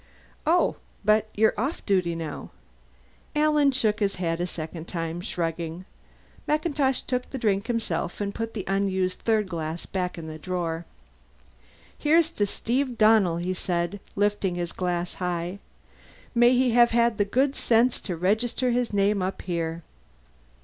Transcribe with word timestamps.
"Oh, 0.47 0.77
but 1.05 1.29
you're 1.35 1.53
off 1.59 1.85
duty 1.85 2.15
now!" 2.15 2.49
Alan 3.35 3.71
shook 3.71 3.99
his 3.99 4.15
head 4.15 4.41
a 4.41 4.47
second 4.47 4.87
time; 4.87 5.21
shrugging, 5.21 5.85
MacIntosh 6.47 7.01
took 7.01 7.29
the 7.29 7.37
drink 7.37 7.67
himself 7.67 8.19
and 8.19 8.33
put 8.33 8.55
the 8.55 8.63
unused 8.65 9.19
third 9.19 9.47
glass 9.47 9.85
back 9.85 10.17
in 10.17 10.25
the 10.25 10.39
drawer. 10.39 10.85
"Here's 11.95 12.31
to 12.31 12.47
Steve 12.47 12.97
Donnell!" 12.97 13.37
he 13.37 13.53
said, 13.53 13.99
lifting 14.15 14.55
his 14.55 14.71
glass 14.71 15.13
high. 15.13 15.59
"May 16.33 16.53
he 16.55 16.71
have 16.71 16.89
had 16.89 17.19
the 17.19 17.23
good 17.23 17.55
sense 17.55 18.01
to 18.01 18.17
register 18.17 18.71
his 18.71 18.91
name 18.91 19.21
up 19.21 19.43
here!" 19.43 19.83